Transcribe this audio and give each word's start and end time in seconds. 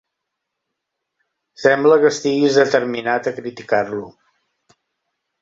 Sembla 1.63 1.97
que 2.05 2.09
estiguis 2.13 2.57
determinat 2.61 3.29
a 3.29 3.35
criticar-lo. 3.37 4.09